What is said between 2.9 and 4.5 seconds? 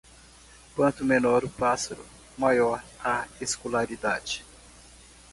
a escolaridade.